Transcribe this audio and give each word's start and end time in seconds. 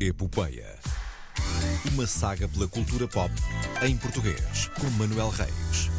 Epopeia. 0.00 0.76
Uma 1.92 2.06
saga 2.06 2.48
pela 2.48 2.68
cultura 2.68 3.08
pop 3.08 3.32
em 3.82 3.96
português, 3.96 4.68
com 4.80 4.88
Manuel 4.90 5.28
Reis. 5.30 5.90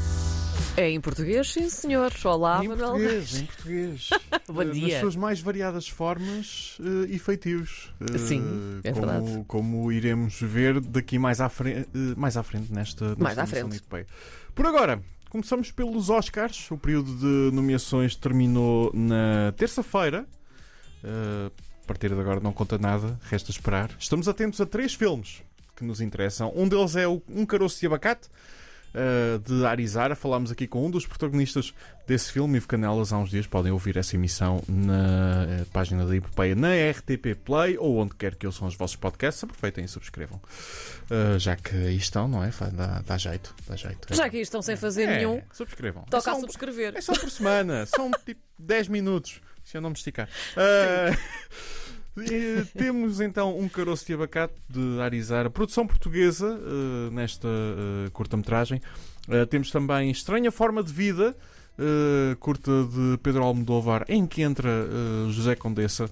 É 0.77 0.89
em 0.89 1.01
português, 1.01 1.51
sim, 1.51 1.69
senhor. 1.69 2.11
Olá, 2.23 2.63
em 2.63 2.69
Manuel. 2.69 2.91
português, 2.91 3.35
em 3.41 3.45
português. 3.45 4.09
Bom 4.47 4.61
Eh, 4.61 4.65
dia. 4.71 4.87
Nas 4.93 4.99
suas 5.01 5.15
mais 5.15 5.41
variadas 5.41 5.87
formas 5.89 6.77
eh, 6.79 7.07
e 7.13 7.19
feitios. 7.19 7.93
Eh, 8.13 8.17
Sim, 8.17 8.41
é 8.83 8.91
como, 8.93 9.05
verdade. 9.07 9.43
Como 9.47 9.91
iremos 9.91 10.39
ver 10.41 10.79
daqui 10.79 11.17
mais 11.19 11.41
à 11.41 11.49
frente, 11.49 11.89
mais 12.15 12.37
à 12.37 12.43
frente 12.43 12.71
nesta, 12.71 13.09
nesta 13.09 13.23
Mais 13.23 13.37
à 13.37 13.45
frente. 13.45 13.69
de 13.71 13.77
Epopeia. 13.77 14.07
Por 14.55 14.65
agora, 14.65 15.01
começamos 15.29 15.71
pelos 15.71 16.09
Oscars. 16.09 16.69
O 16.71 16.77
período 16.77 17.13
de 17.17 17.53
nomeações 17.55 18.15
terminou 18.15 18.91
na 18.93 19.51
terça-feira. 19.57 20.25
A 21.03 21.49
partir 21.89 22.09
de 22.13 22.19
agora 22.19 22.39
não 22.39 22.53
conta 22.53 22.77
nada, 22.77 23.19
resta 23.29 23.49
esperar. 23.51 23.89
Estamos 23.97 24.27
atentos 24.27 24.61
a 24.61 24.65
três 24.65 24.93
filmes 24.93 25.41
que 25.75 25.83
nos 25.83 25.99
interessam. 26.01 26.53
Um 26.55 26.67
deles 26.67 26.95
é 26.95 27.07
o 27.07 27.21
Um 27.27 27.45
Caroço 27.45 27.79
de 27.79 27.87
Abacate, 27.87 28.27
eh, 28.93 29.39
de 29.43 29.65
Arizara. 29.65 30.15
Falámos 30.15 30.51
aqui 30.51 30.67
com 30.67 30.85
um 30.85 30.91
dos 30.91 31.07
protagonistas 31.07 31.73
desse 32.05 32.31
filme, 32.31 32.57
Ivo 32.57 32.67
Canelas, 32.67 33.11
há 33.11 33.17
uns 33.17 33.29
dias. 33.31 33.47
Podem 33.47 33.71
ouvir 33.71 33.97
essa 33.97 34.15
emissão 34.15 34.61
na 34.67 35.45
eh, 35.49 35.65
página 35.73 36.05
da 36.05 36.15
Epopeia, 36.15 36.53
na 36.55 36.69
RTP 36.91 37.33
Play 37.43 37.77
ou 37.77 37.97
onde 37.97 38.13
quer 38.15 38.35
que 38.35 38.45
ouçam 38.45 38.67
os 38.67 38.75
vossos 38.75 38.95
podcasts. 38.97 39.43
Aproveitem 39.43 39.85
e 39.85 39.87
subscrevam. 39.87 40.39
Eh, 41.09 41.39
já 41.39 41.55
que 41.55 41.75
aí 41.75 41.97
estão, 41.97 42.27
não 42.27 42.43
é? 42.43 42.51
Dá, 42.73 43.01
dá 43.05 43.17
jeito, 43.17 43.55
dá 43.67 43.75
jeito. 43.75 44.13
Já 44.13 44.29
que 44.29 44.35
aí 44.37 44.43
estão 44.43 44.61
sem 44.61 44.75
fazer 44.75 45.03
É, 45.03 45.17
nenhum, 45.17 45.41
subscrevam. 45.53 46.03
É 46.05 46.09
toca 46.11 46.21
só 46.23 46.31
a 46.31 46.35
um- 46.35 46.41
subscrever. 46.41 46.93
é 46.95 47.01
só 47.01 47.13
por 47.13 47.29
semana, 47.31 47.85
são 47.87 48.11
tipo 48.25 48.41
10 48.59 48.87
minutos, 48.89 49.41
se 49.63 49.77
eu 49.77 49.81
não 49.81 49.89
me 49.91 49.95
esticar. 49.95 50.27
E 50.59 51.78
temos 52.77 53.19
então 53.21 53.57
um 53.57 53.67
caroço 53.69 54.05
de 54.05 54.13
abacate 54.13 54.53
de 54.69 54.99
Arizara, 55.01 55.49
produção 55.49 55.85
portuguesa 55.87 56.59
ah, 56.61 57.11
nesta 57.11 57.47
ah, 57.47 58.09
curta-metragem. 58.11 58.81
Ah, 59.27 59.45
temos 59.45 59.71
também 59.71 60.09
Estranha 60.11 60.51
Forma 60.51 60.83
de 60.83 60.91
Vida, 60.91 61.35
curta 62.39 62.71
de 62.85 63.17
Pedro 63.23 63.43
Almodóvar, 63.43 64.03
em 64.09 64.25
que 64.25 64.41
entra 64.41 64.69
José 65.29 65.55
Condessa. 65.55 66.09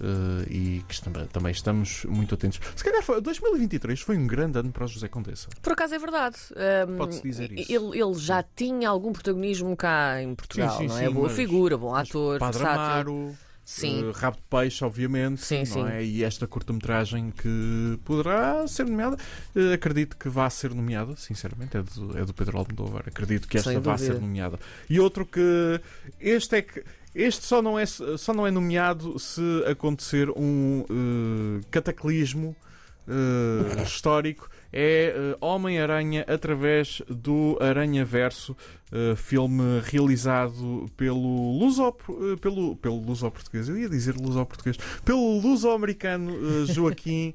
ah, 0.00 0.44
e 0.48 0.82
que 0.88 1.00
também, 1.02 1.26
também 1.26 1.52
estamos 1.52 2.04
muito 2.06 2.34
atentos. 2.34 2.58
Se 2.74 2.82
calhar 2.82 3.02
foi, 3.02 3.20
2023 3.20 4.00
foi 4.00 4.16
um 4.16 4.26
grande 4.26 4.58
ano 4.58 4.72
para 4.72 4.84
o 4.84 4.88
José 4.88 5.08
Condessa. 5.08 5.48
Por 5.60 5.72
acaso 5.74 5.94
é 5.94 5.98
verdade. 5.98 6.36
Ahm, 6.56 6.96
Pode-se 6.96 7.22
dizer 7.22 7.52
isso. 7.52 7.70
Ele, 7.72 8.00
ele 8.00 8.14
já 8.14 8.42
tinha 8.56 8.88
algum 8.88 9.12
protagonismo 9.12 9.76
cá 9.76 10.20
em 10.22 10.34
Portugal, 10.34 10.70
Sim, 10.78 10.78
sim, 10.78 10.86
não 10.88 10.98
é? 10.98 11.06
sim, 11.06 11.12
Boa 11.12 11.26
mas- 11.28 11.36
figura, 11.36 11.76
bom 11.76 11.94
ator, 11.94 12.38
Padre. 12.38 12.62
Amaro, 12.64 13.36
Sim. 13.64 14.04
Uh, 14.04 14.12
Rabo 14.12 14.36
de 14.36 14.42
Peixe, 14.50 14.84
obviamente. 14.84 15.40
Sim, 15.40 15.58
não 15.58 15.66
sim. 15.66 15.88
É? 15.88 16.04
E 16.04 16.24
esta 16.24 16.46
curta-metragem 16.46 17.30
que 17.30 17.98
poderá 18.04 18.66
ser 18.66 18.86
nomeada. 18.86 19.16
uh, 19.54 19.72
acredito 19.72 20.16
que 20.16 20.28
vá 20.28 20.48
ser 20.50 20.74
nomeada, 20.74 21.16
sinceramente. 21.16 21.76
É 21.76 21.82
do, 21.82 22.18
é 22.18 22.24
do 22.24 22.34
Pedro 22.34 22.58
Almodóvar. 22.58 23.04
Acredito 23.06 23.46
que 23.46 23.58
esta 23.58 23.78
vá 23.80 23.96
ser 23.96 24.20
nomeada. 24.20 24.58
E 24.88 24.98
outro 24.98 25.24
que. 25.24 25.80
Este 26.20 26.56
é 26.56 26.62
que. 26.62 26.84
Este 27.14 27.44
só 27.44 27.60
não 27.60 27.78
é, 27.78 27.84
só 27.84 28.32
não 28.32 28.46
é 28.46 28.50
nomeado 28.50 29.18
se 29.18 29.42
acontecer 29.70 30.30
um 30.30 30.80
uh, 30.88 31.66
cataclismo 31.70 32.56
uh, 33.06 33.82
histórico. 33.82 34.48
É 34.72 35.14
uh, 35.14 35.44
Homem-Aranha 35.44 36.24
através 36.26 37.02
do 37.08 37.58
Aranha 37.60 38.04
Verso, 38.04 38.56
uh, 38.90 39.14
filme 39.16 39.80
realizado 39.84 40.90
pelo 40.96 41.58
luso, 41.58 41.92
pelo, 42.40 42.76
pelo 42.76 43.00
luso-português, 43.00 43.68
eu 43.68 43.76
ia 43.76 43.88
dizer 43.88 44.14
luso-português, 44.16 44.78
pelo 45.04 45.38
luso-americano 45.40 46.66
Joaquim 46.66 47.34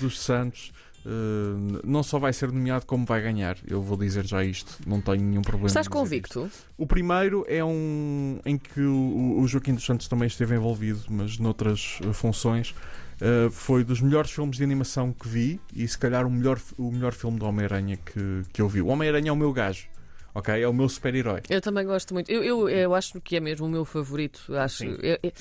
dos 0.00 0.20
Santos. 0.20 0.72
Uh, 1.06 1.80
não 1.84 2.02
só 2.02 2.18
vai 2.18 2.32
ser 2.32 2.50
nomeado 2.50 2.84
como 2.84 3.06
vai 3.06 3.22
ganhar. 3.22 3.56
Eu 3.64 3.80
vou 3.80 3.96
dizer 3.96 4.26
já 4.26 4.42
isto, 4.42 4.76
não 4.84 5.00
tenho 5.00 5.22
nenhum 5.22 5.42
problema. 5.42 5.68
Estás 5.68 5.86
convicto? 5.86 6.46
isto. 6.46 6.66
O 6.76 6.84
primeiro 6.84 7.44
é 7.46 7.64
um 7.64 8.40
em 8.44 8.58
que 8.58 8.80
o, 8.80 9.38
o 9.38 9.46
Joaquim 9.46 9.74
dos 9.74 9.86
Santos 9.86 10.08
também 10.08 10.26
esteve 10.26 10.56
envolvido, 10.56 11.04
mas 11.08 11.38
noutras 11.38 12.00
funções. 12.12 12.74
Uh, 13.20 13.50
foi 13.50 13.82
dos 13.82 14.00
melhores 14.00 14.30
filmes 14.30 14.56
de 14.58 14.62
animação 14.64 15.10
que 15.12 15.26
vi 15.26 15.58
e 15.74 15.88
se 15.88 15.96
calhar 15.96 16.26
o 16.26 16.30
melhor, 16.30 16.60
o 16.76 16.90
melhor 16.92 17.14
filme 17.14 17.38
do 17.38 17.46
Homem-Aranha 17.46 17.96
que, 17.96 18.42
que 18.52 18.60
eu 18.60 18.68
vi. 18.68 18.82
O 18.82 18.88
Homem-Aranha 18.88 19.30
é 19.30 19.32
o 19.32 19.36
meu 19.36 19.52
gajo, 19.54 19.86
ok? 20.34 20.62
É 20.62 20.68
o 20.68 20.72
meu 20.74 20.86
super-herói. 20.88 21.40
Eu 21.48 21.62
também 21.62 21.86
gosto 21.86 22.12
muito. 22.12 22.30
Eu, 22.30 22.44
eu, 22.44 22.68
eu 22.68 22.94
acho 22.94 23.18
que 23.22 23.36
é 23.36 23.40
mesmo 23.40 23.64
o 23.66 23.70
meu 23.70 23.86
favorito. 23.86 24.54
Acho, 24.54 24.78
Sim. 24.78 24.98
é, 25.02 25.18
é- 25.22 25.32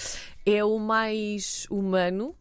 é 0.57 0.63
o 0.63 0.79
mais 0.79 1.67
humano. 1.69 2.33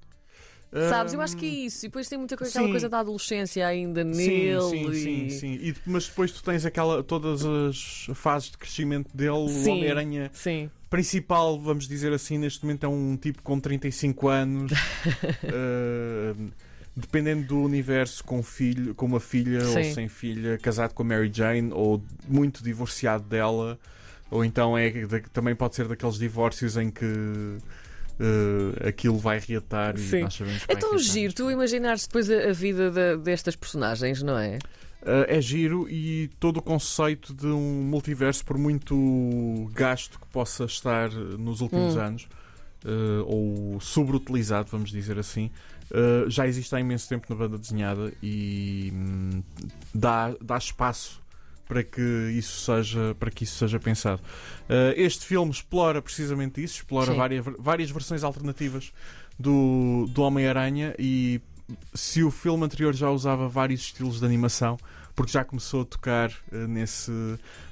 Sabes? 0.90 1.14
Eu 1.14 1.20
acho 1.20 1.36
que 1.36 1.46
é 1.46 1.48
isso. 1.66 1.86
E 1.86 1.88
depois 1.88 2.08
tem 2.08 2.18
muita 2.18 2.36
coisa, 2.36 2.50
aquela 2.50 2.66
sim. 2.66 2.70
coisa 2.72 2.88
da 2.88 2.98
adolescência 2.98 3.64
ainda 3.64 4.02
Sim, 4.02 4.10
nele. 4.28 4.60
sim, 4.62 4.90
e- 4.90 4.94
sim, 4.94 5.28
sim. 5.30 5.52
E, 5.54 5.74
mas 5.86 6.08
depois 6.08 6.32
tu 6.32 6.42
tens 6.42 6.64
aquela, 6.66 7.00
todas 7.02 7.44
as 7.44 8.08
fases 8.14 8.50
de 8.50 8.58
crescimento 8.58 9.16
dele. 9.16 9.30
O 9.30 9.48
Sim. 9.48 9.70
Homem-Aranha 9.70 10.30
Sim. 10.32 10.68
Principal, 10.94 11.58
vamos 11.60 11.88
dizer 11.88 12.12
assim, 12.12 12.38
neste 12.38 12.62
momento 12.64 12.84
é 12.84 12.88
um 12.88 13.16
tipo 13.16 13.42
com 13.42 13.58
35 13.58 14.28
anos, 14.28 14.72
eh, 15.42 16.34
dependendo 16.96 17.46
do 17.48 17.60
universo, 17.62 18.22
com, 18.22 18.42
filho, 18.42 18.94
com 18.94 19.06
uma 19.06 19.18
filha 19.20 19.58
ou 19.66 19.72
Sim. 19.72 19.92
sem 19.92 20.08
filha, 20.08 20.56
casado 20.58 20.92
com 20.94 21.02
a 21.02 21.06
Mary 21.06 21.30
Jane 21.32 21.72
ou 21.72 22.00
muito 22.28 22.62
divorciado 22.62 23.24
dela, 23.24 23.78
ou 24.30 24.44
então 24.44 24.78
é 24.78 24.90
também 25.32 25.54
pode 25.56 25.74
ser 25.74 25.88
daqueles 25.88 26.16
divórcios 26.16 26.76
em 26.76 26.90
que 26.90 27.04
eh, 28.20 28.88
aquilo 28.88 29.18
vai 29.18 29.40
reatar 29.40 29.98
Sim. 29.98 30.18
e 30.18 30.20
nós 30.22 30.34
sabemos 30.34 30.64
que 30.64 30.72
É 30.72 30.76
tão 30.76 30.90
reatar. 30.90 31.04
giro 31.12 31.32
tu 31.34 31.50
imaginares 31.50 32.06
depois 32.06 32.30
a, 32.30 32.50
a 32.50 32.52
vida 32.52 32.90
da- 32.92 33.16
destas 33.16 33.56
personagens, 33.56 34.22
não 34.22 34.38
é? 34.38 34.58
Uh, 35.04 35.28
é 35.28 35.38
giro 35.38 35.86
e 35.88 36.30
todo 36.40 36.56
o 36.56 36.62
conceito 36.62 37.34
de 37.34 37.46
um 37.46 37.82
multiverso, 37.82 38.42
por 38.42 38.56
muito 38.56 39.70
gasto 39.74 40.18
que 40.18 40.26
possa 40.28 40.64
estar 40.64 41.10
nos 41.10 41.60
últimos 41.60 41.94
Hum. 41.94 42.00
anos, 42.00 42.28
uh, 42.84 43.24
ou 43.26 43.80
sobreutilizado, 43.80 44.70
vamos 44.70 44.90
dizer 44.90 45.18
assim, 45.18 45.50
uh, 45.90 46.28
já 46.30 46.46
existe 46.46 46.74
há 46.74 46.80
imenso 46.80 47.08
tempo 47.08 47.26
na 47.28 47.36
banda 47.36 47.58
desenhada 47.58 48.12
e 48.22 48.92
hum, 48.94 49.42
dá, 49.94 50.34
dá 50.40 50.56
espaço 50.56 51.22
para 51.66 51.82
que 51.82 52.00
isso 52.36 52.60
seja, 52.60 53.14
para 53.18 53.30
que 53.30 53.44
isso 53.44 53.56
seja 53.56 53.80
pensado. 53.80 54.22
Uh, 54.68 54.92
este 54.96 55.24
filme 55.24 55.50
explora 55.50 56.00
precisamente 56.02 56.62
isso, 56.62 56.76
explora 56.76 57.12
Sim. 57.12 57.16
várias, 57.16 57.44
várias 57.58 57.90
versões 57.90 58.22
alternativas 58.22 58.92
do, 59.38 60.06
do 60.10 60.22
Homem-Aranha 60.22 60.94
e 60.98 61.40
se 61.94 62.22
o 62.22 62.30
filme 62.30 62.64
anterior 62.64 62.94
já 62.94 63.10
usava 63.10 63.48
vários 63.48 63.82
estilos 63.82 64.20
de 64.20 64.26
animação, 64.26 64.76
porque 65.14 65.32
já 65.32 65.44
começou 65.44 65.82
a 65.82 65.84
tocar 65.84 66.30
eh, 66.52 66.66
nesse 66.66 67.12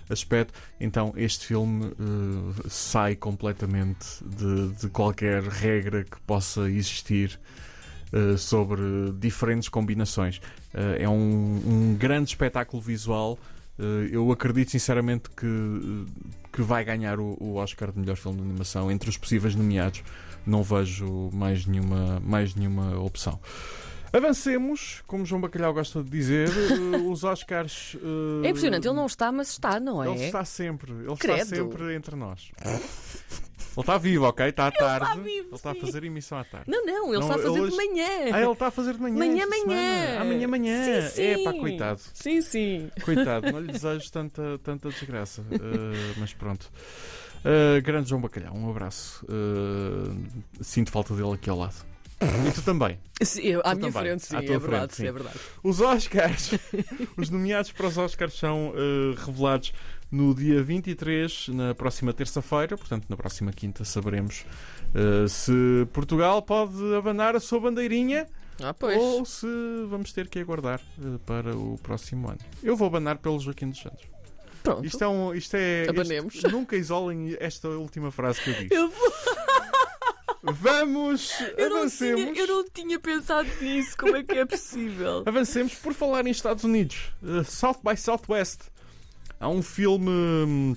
aspecto, 0.08 0.54
então 0.80 1.12
este 1.16 1.46
filme 1.46 1.86
eh, 1.86 2.68
sai 2.68 3.16
completamente 3.16 4.06
de, 4.24 4.68
de 4.74 4.88
qualquer 4.88 5.42
regra 5.42 6.04
que 6.04 6.20
possa 6.20 6.70
existir 6.70 7.38
eh, 8.12 8.36
sobre 8.36 8.82
diferentes 9.18 9.68
combinações. 9.68 10.40
É 10.98 11.08
um, 11.08 11.62
um 11.66 11.96
grande 11.98 12.30
espetáculo 12.30 12.80
visual. 12.80 13.38
Eu 14.10 14.32
acredito 14.32 14.70
sinceramente 14.70 15.28
que, 15.28 16.06
que 16.52 16.60
vai 16.62 16.84
ganhar 16.84 17.18
o, 17.18 17.36
o 17.40 17.54
Oscar 17.56 17.90
de 17.90 17.98
melhor 17.98 18.16
filme 18.16 18.38
de 18.38 18.44
animação 18.44 18.90
entre 18.90 19.08
os 19.08 19.16
possíveis 19.16 19.54
nomeados. 19.54 20.02
Não 20.46 20.62
vejo 20.62 21.30
mais 21.32 21.64
nenhuma, 21.66 22.20
mais 22.20 22.54
nenhuma 22.54 22.98
opção. 22.98 23.40
Avancemos, 24.12 25.02
como 25.06 25.24
João 25.24 25.40
Bacalhau 25.40 25.72
gosta 25.72 26.02
de 26.02 26.10
dizer, 26.10 26.48
eh, 26.52 26.96
os 27.08 27.24
Oscars. 27.24 27.96
eh, 28.42 28.46
É 28.46 28.50
impressionante, 28.50 28.86
ele 28.86 28.94
não 28.96 29.06
está, 29.06 29.32
mas 29.32 29.48
está, 29.50 29.80
não 29.80 30.02
é? 30.04 30.08
Ele 30.08 30.24
está 30.26 30.44
sempre, 30.44 30.92
ele 30.92 31.16
Credo. 31.16 31.40
está 31.42 31.56
sempre 31.56 31.94
entre 31.94 32.14
nós. 32.16 32.50
Ele 33.74 33.80
está 33.80 33.98
vivo, 33.98 34.24
ok? 34.26 34.46
Está 34.48 34.66
à 34.66 34.70
tarde. 34.70 35.20
vivo, 35.20 35.48
ele 35.48 35.54
está 35.54 35.70
a 35.70 35.74
fazer 35.74 36.04
emissão 36.04 36.38
à 36.38 36.44
tarde. 36.44 36.70
Não, 36.70 36.84
não, 36.84 37.08
ele 37.08 37.18
Não, 37.18 37.20
está 37.22 37.34
a 37.34 37.38
fazer 37.38 37.60
hoje- 37.60 37.70
de 37.70 37.76
manhã. 37.76 38.06
Ah, 38.32 38.40
ele 38.42 38.52
está 38.52 38.66
a 38.66 38.70
fazer 38.70 38.94
de 38.94 39.00
manhã. 39.00 39.16
Manhã, 39.18 39.46
manhã. 39.46 40.20
Amanhã, 40.20 40.44
amanhã. 40.46 40.84
Sim, 41.08 41.22
É 41.22 41.36
sim. 41.38 41.44
pá, 41.44 41.52
coitado. 41.54 42.00
Sim, 42.12 42.42
sim. 42.42 42.90
Coitado, 43.02 43.50
não 43.50 43.60
lhe 43.60 43.72
desejo 43.72 44.10
tanta, 44.12 44.58
tanta 44.62 44.88
desgraça. 44.90 45.40
Uh, 45.42 46.14
mas 46.18 46.32
pronto. 46.34 46.70
Uh, 47.44 47.80
grande 47.82 48.10
João 48.10 48.20
Bacalhau, 48.20 48.54
um 48.54 48.70
abraço. 48.70 49.24
Uh, 49.26 50.16
sinto 50.60 50.90
falta 50.90 51.14
dele 51.14 51.32
aqui 51.32 51.48
ao 51.50 51.58
lado. 51.58 51.74
E 52.46 52.52
tu 52.52 52.62
também. 52.62 53.00
Sim, 53.20 53.40
eu- 53.42 53.60
à 53.64 53.70
Tu 53.74 53.78
minha 53.78 53.90
também. 53.92 54.08
frente, 54.10 54.26
sim, 54.26 54.36
À 54.36 54.38
é 54.38 54.42
tua 54.46 54.58
verdade, 54.60 54.94
frente, 54.94 54.96
sim. 54.96 55.06
é 55.08 55.12
verdade. 55.12 55.38
Os 55.64 55.80
Oscars, 55.80 56.50
os 57.16 57.30
nomeados 57.30 57.72
para 57.72 57.86
os 57.88 57.98
Oscars 57.98 58.34
são 58.38 58.68
uh, 58.68 59.14
revelados 59.26 59.72
no 60.12 60.34
dia 60.34 60.62
23, 60.62 61.48
na 61.48 61.74
próxima 61.74 62.12
terça-feira, 62.12 62.76
portanto, 62.76 63.06
na 63.08 63.16
próxima 63.16 63.50
quinta, 63.50 63.82
saberemos 63.84 64.44
uh, 64.94 65.26
se 65.28 65.52
Portugal 65.92 66.42
pode 66.42 66.94
abanar 66.94 67.34
a 67.34 67.40
sua 67.40 67.58
bandeirinha 67.58 68.26
Ah, 68.62 68.74
ou 68.98 69.24
se 69.24 69.46
vamos 69.88 70.12
ter 70.12 70.28
que 70.28 70.38
aguardar 70.38 70.80
uh, 70.98 71.18
para 71.20 71.56
o 71.56 71.78
próximo 71.82 72.28
ano. 72.28 72.38
Eu 72.62 72.76
vou 72.76 72.86
abanar 72.86 73.16
pelo 73.18 73.40
Joaquim 73.40 73.70
dos 73.70 73.80
Santos. 73.80 74.04
Pronto. 74.62 74.84
Isto 74.86 75.02
é 75.02 75.08
um. 75.08 75.34
Isto 75.34 75.56
é, 75.56 75.86
Abanemos. 75.88 76.34
isto- 76.36 76.48
nunca 76.52 76.76
isolem 76.76 77.36
esta 77.40 77.68
última 77.70 78.12
frase 78.12 78.40
que 78.42 78.50
eu 78.50 78.54
disse. 78.54 78.74
Eu 78.74 78.90
vou. 78.90 79.12
Vamos, 80.44 81.30
Eu 81.56 81.70
não, 81.70 81.76
avancemos. 81.78 82.20
tinha, 82.20 82.40
eu 82.42 82.46
não 82.48 82.64
tinha 82.68 82.98
pensado 82.98 83.48
nisso. 83.60 83.96
Como 83.96 84.16
é 84.16 84.22
que 84.24 84.36
é 84.38 84.44
possível? 84.44 85.22
Avancemos 85.24 85.74
por 85.76 85.94
falar 85.94 86.26
em 86.26 86.30
Estados 86.30 86.64
Unidos. 86.64 87.12
Uh, 87.22 87.44
South 87.44 87.78
by 87.84 87.96
Southwest. 87.96 88.62
Há 89.42 89.48
um 89.48 89.60
filme, 89.60 90.08
hum, 90.08 90.76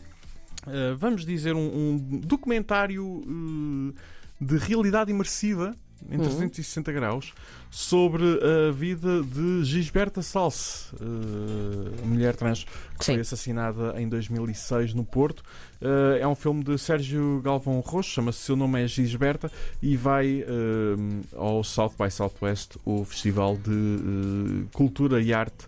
uh, 0.65 0.97
vamos 0.97 1.23
dizer, 1.23 1.53
um, 1.53 1.59
um 1.59 2.19
documentário 2.19 3.05
uh, 3.05 3.93
de 4.41 4.57
realidade 4.57 5.11
imersiva 5.11 5.75
em 6.09 6.17
Uhum. 6.17 6.23
360 6.23 6.91
graus 6.91 7.33
sobre 7.71 8.23
a 8.23 8.71
vida 8.71 9.21
de 9.23 9.63
Gisberta 9.63 10.21
Salse, 10.21 10.93
uh, 10.95 12.03
a 12.03 12.05
mulher 12.05 12.35
trans 12.35 12.63
que 12.97 13.05
Sim. 13.05 13.13
foi 13.13 13.21
assassinada 13.21 13.93
em 13.99 14.07
2006 14.07 14.93
no 14.93 15.03
Porto. 15.03 15.43
Uh, 15.81 16.17
é 16.19 16.27
um 16.27 16.35
filme 16.35 16.63
de 16.63 16.77
Sérgio 16.77 17.41
Galvão 17.43 17.79
Roxo, 17.79 18.11
chama-se 18.11 18.39
Seu 18.39 18.55
Nome 18.55 18.83
é 18.83 18.87
Gisberta 18.87 19.51
e 19.81 19.95
vai 19.95 20.43
uh, 20.43 21.37
ao 21.37 21.63
South 21.63 21.93
by 21.99 22.09
Southwest, 22.09 22.77
o 22.83 23.03
festival 23.03 23.57
de 23.57 24.65
cultura 24.73 25.21
e 25.21 25.33
arte 25.33 25.67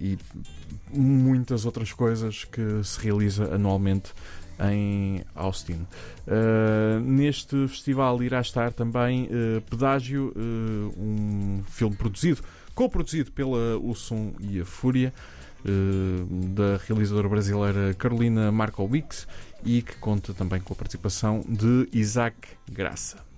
e 0.00 0.18
muitas 0.92 1.64
outras 1.64 1.92
coisas 1.92 2.44
que 2.44 2.82
se 2.84 3.00
realiza 3.00 3.54
anualmente 3.54 4.12
em 4.70 5.24
Austin. 5.34 5.86
Uh, 6.26 7.00
neste 7.00 7.66
festival 7.68 8.22
irá 8.22 8.40
estar 8.40 8.72
também 8.72 9.24
uh, 9.24 9.60
Pedágio, 9.62 10.32
uh, 10.36 11.00
um 11.00 11.62
filme 11.68 11.96
produzido, 11.96 12.42
co-produzido 12.74 13.32
pela 13.32 13.76
O 13.78 13.94
Som 13.94 14.32
e 14.40 14.60
a 14.60 14.64
Fúria, 14.64 15.12
da 15.64 16.76
realizadora 16.88 17.28
brasileira 17.28 17.94
Carolina 17.94 18.50
Markowicz 18.50 19.28
e 19.64 19.80
que 19.80 19.94
conta 19.98 20.34
também 20.34 20.60
com 20.60 20.72
a 20.72 20.76
participação 20.76 21.44
de 21.48 21.88
Isaac 21.92 22.36
Graça. 22.68 23.31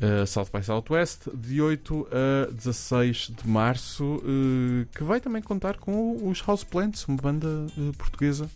Uh, 0.00 0.24
South 0.24 0.46
by 0.52 0.62
Southwest, 0.62 1.28
de 1.34 1.60
8 1.60 2.08
a 2.12 2.52
16 2.52 3.32
de 3.42 3.48
março, 3.48 4.04
uh, 4.04 4.86
que 4.94 5.02
vai 5.02 5.20
também 5.20 5.42
contar 5.42 5.76
com 5.76 6.28
os 6.28 6.40
Houseplants, 6.46 7.04
uma 7.08 7.16
banda 7.16 7.48
uh, 7.76 7.92
portuguesa 7.96 8.48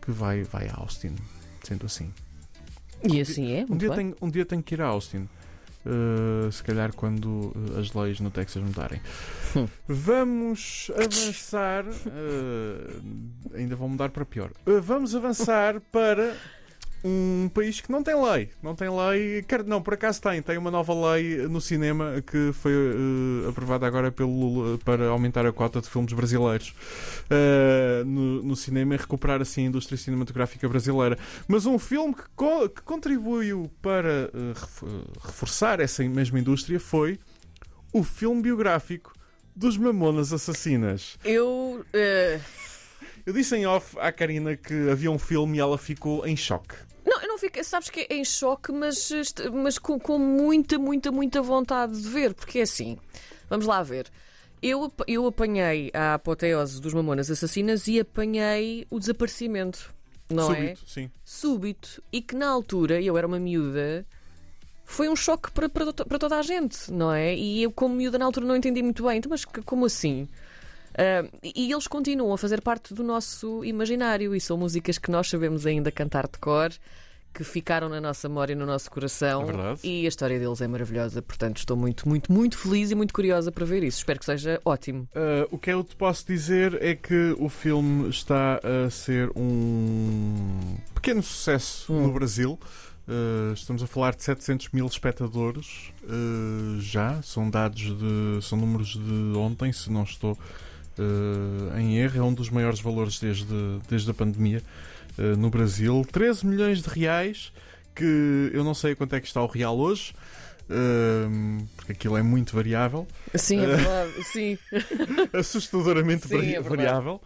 que 0.00 0.10
vai, 0.10 0.44
vai 0.44 0.68
a 0.68 0.76
Austin, 0.76 1.14
sendo 1.62 1.84
assim. 1.84 2.10
E 3.02 3.20
assim 3.20 3.52
é, 3.52 3.66
Um 3.68 3.76
dia, 3.76 3.88
bem. 3.88 3.96
tenho, 3.98 4.16
um 4.22 4.30
dia 4.30 4.46
tenho 4.46 4.62
que 4.62 4.74
ir 4.74 4.80
a 4.80 4.86
Austin. 4.86 5.28
Se 6.50 6.62
calhar 6.62 6.94
quando 6.94 7.52
as 7.78 7.92
leis 7.92 8.18
no 8.18 8.30
Texas 8.30 8.62
mudarem. 8.62 8.98
Hum. 9.54 9.68
Vamos 9.86 10.90
avançar. 10.96 11.84
ainda 13.54 13.76
vão 13.76 13.90
mudar 13.90 14.08
para 14.08 14.24
pior. 14.24 14.50
Vamos 14.64 15.14
avançar 15.14 15.82
para 15.92 16.34
um 17.04 17.50
país 17.52 17.80
que 17.82 17.92
não 17.92 18.02
tem 18.02 18.14
lei. 18.14 18.48
Não 18.62 18.74
tem 18.74 18.88
lei. 18.88 19.44
Não, 19.66 19.82
por 19.82 19.92
acaso 19.94 20.22
tem. 20.22 20.40
Tem 20.40 20.56
uma 20.56 20.70
nova 20.70 20.94
lei 21.12 21.46
no 21.46 21.60
cinema 21.60 22.22
que 22.26 22.50
foi 22.54 22.72
uh, 22.72 23.48
aprovada 23.50 23.86
agora 23.86 24.10
pelo 24.10 24.30
Lula 24.30 24.78
para 24.78 25.08
aumentar 25.08 25.44
a 25.44 25.52
cota 25.52 25.80
de 25.82 25.88
filmes 25.90 26.12
brasileiros 26.14 26.74
uh, 27.30 28.04
no, 28.06 28.42
no 28.42 28.56
cinema 28.56 28.94
e 28.94 28.96
recuperar 28.96 29.42
assim 29.42 29.64
a 29.64 29.68
indústria 29.68 29.98
cinematográfica 29.98 30.66
brasileira. 30.68 31.18
Mas 31.46 31.66
um 31.66 31.78
filme 31.78 32.14
que, 32.14 32.22
co- 32.34 32.68
que 32.70 32.80
contribuiu 32.82 33.70
para 33.82 34.30
uh, 34.32 34.48
ref- 34.58 35.04
reforçar 35.26 35.80
essa 35.80 36.02
mesma 36.04 36.40
indústria 36.40 36.80
foi 36.80 37.18
o 37.92 38.02
filme 38.02 38.40
biográfico 38.42 39.12
dos 39.54 39.76
Mamonas 39.76 40.32
Assassinas. 40.32 41.18
Eu. 41.24 41.84
Eu 43.26 43.32
disse 43.32 43.56
em 43.56 43.64
off 43.66 43.96
à 43.98 44.12
Karina 44.12 44.54
que 44.56 44.90
havia 44.90 45.10
um 45.10 45.18
filme 45.18 45.56
e 45.56 45.60
ela 45.60 45.78
ficou 45.78 46.26
em 46.26 46.36
choque. 46.36 46.74
Sabes 47.62 47.90
que 47.90 48.06
é 48.08 48.14
em 48.16 48.24
choque, 48.24 48.72
mas, 48.72 49.10
mas 49.52 49.78
com, 49.78 49.98
com 49.98 50.18
muita, 50.18 50.78
muita, 50.78 51.10
muita 51.10 51.42
vontade 51.42 52.00
de 52.00 52.08
ver, 52.08 52.34
porque 52.34 52.60
é 52.60 52.62
assim. 52.62 52.98
Vamos 53.48 53.66
lá 53.66 53.82
ver. 53.82 54.10
Eu, 54.62 54.90
eu 55.06 55.26
apanhei 55.26 55.90
a 55.92 56.14
apoteose 56.14 56.80
dos 56.80 56.94
Mamonas 56.94 57.30
Assassinas 57.30 57.86
e 57.86 58.00
apanhei 58.00 58.86
o 58.90 58.98
desaparecimento. 58.98 59.92
Não 60.30 60.52
é? 60.52 60.56
Súbito, 60.56 60.90
sim. 60.90 61.10
súbito 61.22 62.02
e 62.10 62.22
que 62.22 62.34
na 62.34 62.48
altura, 62.48 63.00
eu 63.00 63.18
era 63.18 63.26
uma 63.26 63.38
miúda, 63.38 64.06
foi 64.84 65.08
um 65.08 65.14
choque 65.16 65.50
para, 65.50 65.68
para, 65.68 65.92
para 65.92 66.18
toda 66.18 66.38
a 66.38 66.42
gente, 66.42 66.90
não 66.90 67.12
é? 67.12 67.34
E 67.36 67.62
eu, 67.62 67.70
como 67.70 67.94
miúda, 67.94 68.18
na 68.18 68.24
altura 68.24 68.46
não 68.46 68.56
entendi 68.56 68.82
muito 68.82 69.04
bem. 69.04 69.18
Então, 69.18 69.28
mas 69.28 69.44
como 69.44 69.84
assim? 69.84 70.28
E 71.42 71.64
e 71.66 71.72
eles 71.72 71.86
continuam 71.86 72.32
a 72.32 72.38
fazer 72.38 72.60
parte 72.60 72.94
do 72.94 73.02
nosso 73.02 73.64
imaginário 73.64 74.34
e 74.34 74.40
são 74.40 74.56
músicas 74.56 74.96
que 74.96 75.10
nós 75.10 75.28
sabemos 75.28 75.66
ainda 75.66 75.90
cantar 75.90 76.28
de 76.28 76.38
cor, 76.38 76.70
que 77.34 77.42
ficaram 77.42 77.88
na 77.88 78.00
nossa 78.00 78.28
memória 78.28 78.52
e 78.52 78.56
no 78.56 78.64
nosso 78.64 78.90
coração. 78.90 79.42
É 79.42 79.44
verdade. 79.44 79.80
E 79.82 80.04
a 80.04 80.08
história 80.08 80.38
deles 80.38 80.60
é 80.60 80.68
maravilhosa, 80.68 81.20
portanto 81.20 81.58
estou 81.58 81.76
muito, 81.76 82.08
muito, 82.08 82.32
muito 82.32 82.56
feliz 82.56 82.90
e 82.90 82.94
muito 82.94 83.12
curiosa 83.12 83.50
para 83.50 83.66
ver 83.66 83.82
isso. 83.82 83.98
Espero 83.98 84.18
que 84.20 84.24
seja 84.24 84.60
ótimo. 84.64 85.08
Uh, 85.14 85.48
o 85.50 85.58
que 85.58 85.70
eu 85.70 85.82
te 85.82 85.96
posso 85.96 86.24
dizer 86.26 86.80
é 86.80 86.94
que 86.94 87.34
o 87.38 87.48
filme 87.48 88.08
está 88.08 88.60
a 88.62 88.88
ser 88.88 89.30
um 89.34 90.76
pequeno 90.94 91.22
sucesso 91.22 91.92
Hum. 91.92 92.06
no 92.06 92.12
Brasil. 92.12 92.58
Uh, 93.06 93.52
estamos 93.52 93.82
a 93.82 93.86
falar 93.86 94.14
de 94.14 94.22
700 94.22 94.70
mil 94.70 94.86
espectadores 94.86 95.92
uh, 96.04 96.80
já. 96.80 97.20
São 97.22 97.50
dados 97.50 97.82
de. 97.82 98.42
são 98.42 98.56
números 98.56 98.96
de 98.96 99.36
ontem, 99.36 99.72
se 99.72 99.90
não 99.90 100.04
estou 100.04 100.32
uh, 100.32 101.78
em 101.78 101.98
erro. 101.98 102.18
É 102.18 102.22
um 102.22 102.32
dos 102.32 102.48
maiores 102.48 102.80
valores 102.80 103.18
desde, 103.18 103.44
desde 103.88 104.10
a 104.10 104.14
pandemia 104.14 104.62
no 105.38 105.50
Brasil. 105.50 106.04
13 106.10 106.46
milhões 106.46 106.82
de 106.82 106.88
reais, 106.88 107.52
que 107.94 108.50
eu 108.52 108.64
não 108.64 108.74
sei 108.74 108.94
quanto 108.94 109.14
é 109.14 109.20
que 109.20 109.26
está 109.26 109.42
o 109.42 109.46
real 109.46 109.78
hoje. 109.78 110.12
uh, 110.68 111.66
porque 111.76 111.92
aquilo 111.92 112.16
é 112.16 112.22
muito 112.22 112.56
variável 112.56 113.06
Sim, 113.34 113.60
é 113.60 113.66
verdade. 113.66 114.24
Sim. 114.24 114.58
assustadoramente 115.32 116.26
Sim, 116.26 116.54
é 116.54 116.60
variável. 116.60 117.20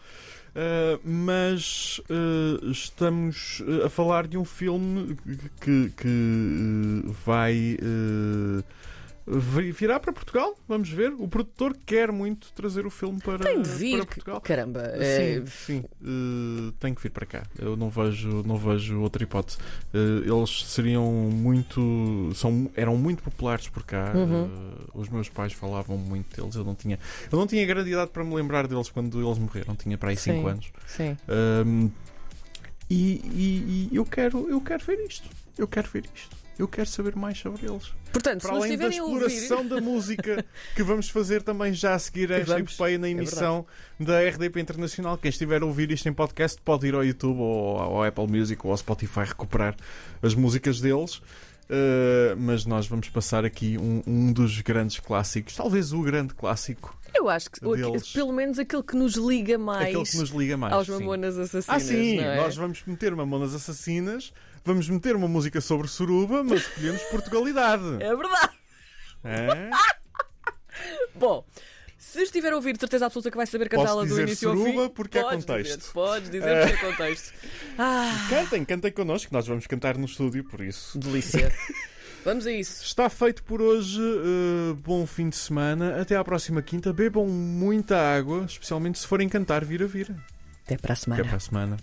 Uh, 0.49 0.99
mas 1.05 2.01
uh, 2.11 2.71
estamos 2.71 3.63
a 3.85 3.89
falar 3.89 4.27
de 4.27 4.37
um 4.37 4.45
filme 4.45 5.17
que, 5.61 5.93
que 5.97 6.09
uh, 6.09 7.13
vai 7.25 7.77
vi- 9.31 9.73
virar 9.73 10.01
para 10.01 10.13
Portugal. 10.13 10.57
Vamos 10.67 10.89
ver. 10.89 11.13
O 11.19 11.29
produtor 11.29 11.77
quer 11.87 12.11
muito 12.13 12.53
trazer 12.53 12.87
o 12.87 12.91
filme 12.91 13.21
para, 13.21 13.39
Tem 13.45 13.61
de 13.61 13.69
vir. 13.71 13.97
para 13.99 14.07
Portugal. 14.07 14.41
Caramba. 14.41 14.81
é- 14.95 15.45
Sim, 15.45 15.47
sim. 15.47 15.85
Uh, 16.03 16.73
tem 16.81 16.95
que 16.95 17.03
vir 17.03 17.11
para 17.11 17.27
cá. 17.27 17.43
Eu 17.59 17.77
não 17.77 17.91
vejo, 17.91 18.43
não 18.47 18.57
vejo 18.57 19.01
outra 19.01 19.23
hipótese. 19.23 19.59
Uh, 19.95 20.23
eles 20.39 20.65
seriam 20.67 21.05
muito. 21.13 22.31
São, 22.35 22.71
eram 22.75 22.97
muito 22.97 23.23
populares 23.23 23.69
por 23.69 23.83
cá. 23.85 24.13
Uhum. 24.15 24.45
Uh, 24.45 25.01
os 25.01 25.09
meus 25.09 25.29
pais 25.29 25.53
falavam 25.53 25.97
muito 25.99 26.35
deles. 26.41 26.55
Eu 26.55 26.65
não 26.65 26.75
tinha, 26.75 26.99
eu 27.31 27.39
não 27.39 27.47
tinha 27.47 27.65
grande 27.67 27.91
idade 27.91 28.11
para 28.11 28.25
me 28.25 28.35
lembrar 28.35 28.67
deles 28.67 28.89
quando 28.91 29.21
eles 29.21 29.39
morreram. 29.39 29.75
Tinha 29.77 29.99
para 29.99 30.11
aí 30.11 30.17
Sim. 30.17 30.33
5 30.37 30.47
anos. 30.49 30.73
Sim. 30.87 31.17
Um, 31.67 31.91
e, 32.91 33.21
e- 33.25 33.89
e 33.93 33.97
eu 33.97 34.05
quero, 34.05 34.49
eu 34.49 34.61
quero 34.61 34.85
ver 34.85 34.99
isto. 35.07 35.29
Eu 35.59 35.69
quero 35.69 35.89
ver 35.91 36.05
isto. 36.15 36.37
Eu 36.59 36.67
quero 36.67 36.89
saber 36.89 37.15
mais 37.15 37.39
sobre 37.39 37.67
eles. 37.67 37.93
Portanto, 38.13 38.43
Para 38.43 38.57
além 38.57 38.77
da 38.77 38.87
a 38.87 38.89
ouvir. 38.89 39.27
exploração 39.27 39.67
da 39.67 39.81
música 39.81 40.45
que 40.75 40.83
vamos 40.83 41.09
fazer 41.09 41.43
também 41.43 41.73
já 41.73 41.95
a 41.95 41.99
seguir 41.99 42.33
a 42.33 42.39
esta 42.39 42.55
Vamos. 42.55 42.73
epopeia 42.73 42.99
na 42.99 43.09
emissão 43.09 43.65
da 44.01 44.21
RDP 44.29 44.61
Internacional. 44.61 45.17
Quem 45.17 45.29
estiver 45.29 45.63
a 45.63 45.67
ouvir 45.67 45.91
isto 45.93 46.09
em 46.09 46.13
podcast 46.13 46.61
pode 46.63 46.87
ir 46.89 46.95
ao 46.95 47.05
YouTube 47.05 47.39
ou 47.39 47.79
ao 47.79 48.03
Apple 48.03 48.27
Music 48.27 48.61
ou 48.65 48.73
ao 48.73 48.77
Spotify 48.77 49.21
recuperar 49.21 49.77
as 50.21 50.35
músicas 50.35 50.81
deles. 50.81 51.21
Uh, 51.71 52.35
mas 52.39 52.65
nós 52.65 52.87
vamos 52.87 53.11
passar 53.11 53.45
aqui 53.45 53.77
um, 53.77 54.03
um 54.07 54.33
dos 54.33 54.63
grandes 54.63 55.01
clássicos, 55.01 55.55
talvez 55.55 55.93
o 55.93 56.01
grande 56.01 56.33
clássico, 56.33 56.99
Eu 57.15 57.29
acho 57.29 57.51
que 57.51 57.61
deles. 57.61 58.11
pelo 58.11 58.33
menos 58.33 58.59
aquele 58.59 58.83
que 58.83 58.97
nos 58.97 59.17
liga 59.17 59.59
mais, 59.59 59.89
aquele 59.89 60.07
que 60.07 60.17
nos 60.17 60.31
liga 60.31 60.57
mais. 60.57 60.73
aos 60.73 60.87
sim. 60.87 60.93
Mamonas 60.95 61.37
Assassinas. 61.39 61.69
Ah, 61.69 61.79
sim, 61.79 62.17
não 62.17 62.25
é? 62.25 62.37
nós 62.37 62.57
vamos 62.57 62.83
meter 62.87 63.15
Mamonas 63.15 63.55
Assassinas, 63.55 64.33
vamos 64.65 64.89
meter 64.89 65.17
uma 65.17 65.29
música 65.29 65.61
sobre 65.61 65.89
suruba, 65.89 66.43
mas 66.43 66.61
escolhemos 66.61 67.03
Portugalidade. 67.05 68.03
É 68.03 68.15
verdade. 68.15 68.53
É? 69.25 69.71
Bom, 71.15 71.45
se 71.99 72.23
estiver 72.23 72.53
a 72.53 72.57
ouvir, 72.57 72.75
de 72.75 72.81
certeza 72.81 73.07
absoluta 73.07 73.31
que 73.31 73.37
vai 73.37 73.47
saber 73.47 73.69
cantá-la 73.69 74.05
do 74.05 74.21
início 74.21 74.49
ao 74.49 74.57
fim. 74.57 74.65
suruba 74.65 74.91
porque 74.91 75.19
há 75.19 75.25
Podes 75.25 75.45
contexto. 75.45 75.79
Dizer, 75.79 75.93
podes 75.93 76.31
dizer 76.31 76.67
porque 76.67 76.87
há 76.87 76.91
contexto. 76.91 77.35
Ah, 77.77 78.27
Cantem, 78.31 78.65
cantem 78.65 78.93
connosco, 78.93 79.33
nós 79.33 79.47
vamos 79.47 79.67
cantar 79.67 79.99
no 79.99 80.07
estúdio, 80.07 80.45
por 80.45 80.61
isso. 80.61 80.99
delícia. 80.99 81.53
Vamos 82.25 82.47
a 82.47 82.53
isso. 82.53 82.83
Está 82.85 83.09
feito 83.09 83.43
por 83.45 83.63
hoje. 83.63 84.01
uh, 84.01 84.75
bom 84.85 85.07
fim 85.07 85.29
de 85.31 85.37
semana. 85.37 86.01
Até 86.01 86.17
à 86.17 86.25
próxima 86.25 86.61
quinta. 86.61 86.93
Bebam 86.93 87.27
muita 87.27 87.97
água, 87.97 88.45
especialmente 88.45 88.99
se 88.99 89.07
forem 89.07 89.29
cantar, 89.29 89.65
vira, 89.65 89.87
vira. 89.87 90.15
Até 90.67 90.77
para 90.77 90.93
a 90.93 90.97
semana. 90.97 91.23
Até 91.23 91.29
para 91.29 91.37
a 91.37 91.41
semana. 91.41 91.77